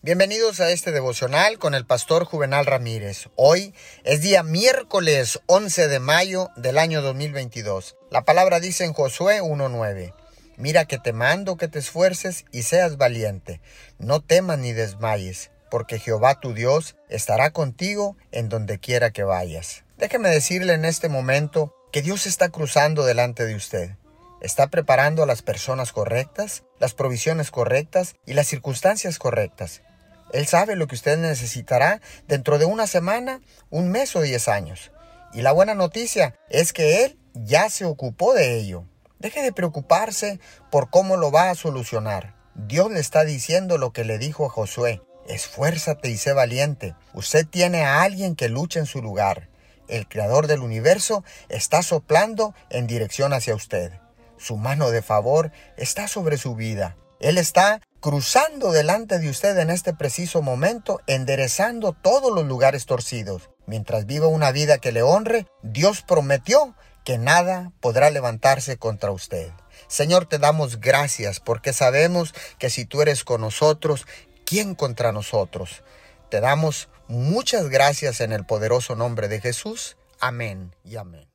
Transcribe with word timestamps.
Bienvenidos 0.00 0.60
a 0.60 0.70
este 0.70 0.92
devocional 0.92 1.58
con 1.58 1.74
el 1.74 1.84
pastor 1.84 2.24
Juvenal 2.24 2.66
Ramírez. 2.66 3.30
Hoy 3.34 3.74
es 4.04 4.20
día 4.20 4.44
miércoles 4.44 5.40
11 5.46 5.88
de 5.88 5.98
mayo 5.98 6.50
del 6.54 6.78
año 6.78 7.02
2022. 7.02 7.96
La 8.08 8.22
palabra 8.22 8.60
dice 8.60 8.84
en 8.84 8.92
Josué 8.92 9.42
1.9. 9.42 10.14
Mira 10.56 10.84
que 10.84 10.98
te 10.98 11.12
mando 11.12 11.56
que 11.56 11.66
te 11.66 11.80
esfuerces 11.80 12.44
y 12.52 12.62
seas 12.62 12.96
valiente. 12.96 13.60
No 13.98 14.20
temas 14.20 14.60
ni 14.60 14.72
desmayes, 14.72 15.50
porque 15.68 15.98
Jehová 15.98 16.38
tu 16.38 16.54
Dios 16.54 16.94
estará 17.08 17.50
contigo 17.50 18.16
en 18.30 18.48
donde 18.48 18.78
quiera 18.78 19.10
que 19.10 19.24
vayas. 19.24 19.82
Déjeme 19.96 20.28
decirle 20.28 20.74
en 20.74 20.84
este 20.84 21.08
momento 21.08 21.74
que 21.90 22.02
Dios 22.02 22.28
está 22.28 22.50
cruzando 22.50 23.04
delante 23.04 23.46
de 23.46 23.56
usted. 23.56 23.96
Está 24.40 24.68
preparando 24.68 25.24
a 25.24 25.26
las 25.26 25.42
personas 25.42 25.90
correctas, 25.90 26.62
las 26.78 26.94
provisiones 26.94 27.50
correctas 27.50 28.14
y 28.24 28.34
las 28.34 28.46
circunstancias 28.46 29.18
correctas. 29.18 29.82
Él 30.32 30.46
sabe 30.46 30.76
lo 30.76 30.86
que 30.86 30.94
usted 30.94 31.18
necesitará 31.18 32.00
dentro 32.26 32.58
de 32.58 32.64
una 32.64 32.86
semana, 32.86 33.40
un 33.70 33.90
mes 33.90 34.14
o 34.16 34.20
diez 34.20 34.48
años. 34.48 34.92
Y 35.32 35.42
la 35.42 35.52
buena 35.52 35.74
noticia 35.74 36.34
es 36.48 36.72
que 36.72 37.04
Él 37.04 37.18
ya 37.34 37.70
se 37.70 37.84
ocupó 37.84 38.34
de 38.34 38.58
ello. 38.58 38.84
Deje 39.18 39.42
de 39.42 39.52
preocuparse 39.52 40.38
por 40.70 40.90
cómo 40.90 41.16
lo 41.16 41.30
va 41.30 41.50
a 41.50 41.54
solucionar. 41.54 42.34
Dios 42.54 42.90
le 42.90 43.00
está 43.00 43.24
diciendo 43.24 43.78
lo 43.78 43.92
que 43.92 44.04
le 44.04 44.18
dijo 44.18 44.46
a 44.46 44.50
Josué. 44.50 45.02
Esfuérzate 45.28 46.08
y 46.08 46.16
sé 46.16 46.32
valiente. 46.32 46.94
Usted 47.12 47.46
tiene 47.46 47.84
a 47.84 48.02
alguien 48.02 48.34
que 48.34 48.48
lucha 48.48 48.78
en 48.78 48.86
su 48.86 49.02
lugar. 49.02 49.48
El 49.88 50.08
creador 50.08 50.46
del 50.46 50.60
universo 50.60 51.24
está 51.48 51.82
soplando 51.82 52.54
en 52.70 52.86
dirección 52.86 53.32
hacia 53.32 53.54
usted. 53.54 53.92
Su 54.38 54.56
mano 54.56 54.90
de 54.90 55.02
favor 55.02 55.50
está 55.76 56.08
sobre 56.08 56.38
su 56.38 56.54
vida. 56.54 56.96
Él 57.20 57.38
está 57.38 57.80
cruzando 58.00 58.70
delante 58.70 59.18
de 59.18 59.28
usted 59.28 59.58
en 59.58 59.70
este 59.70 59.92
preciso 59.92 60.42
momento, 60.42 61.00
enderezando 61.06 61.92
todos 61.92 62.32
los 62.32 62.46
lugares 62.46 62.86
torcidos. 62.86 63.50
Mientras 63.66 64.06
viva 64.06 64.28
una 64.28 64.52
vida 64.52 64.78
que 64.78 64.92
le 64.92 65.02
honre, 65.02 65.46
Dios 65.62 66.02
prometió 66.02 66.74
que 67.04 67.18
nada 67.18 67.72
podrá 67.80 68.10
levantarse 68.10 68.76
contra 68.76 69.10
usted. 69.10 69.50
Señor, 69.88 70.26
te 70.26 70.38
damos 70.38 70.80
gracias 70.80 71.40
porque 71.40 71.72
sabemos 71.72 72.34
que 72.58 72.70
si 72.70 72.84
tú 72.84 73.02
eres 73.02 73.24
con 73.24 73.40
nosotros, 73.40 74.06
¿quién 74.44 74.74
contra 74.74 75.12
nosotros? 75.12 75.82
Te 76.30 76.40
damos 76.40 76.88
muchas 77.08 77.68
gracias 77.68 78.20
en 78.20 78.32
el 78.32 78.44
poderoso 78.44 78.94
nombre 78.94 79.28
de 79.28 79.40
Jesús. 79.40 79.96
Amén 80.20 80.74
y 80.84 80.96
amén. 80.96 81.28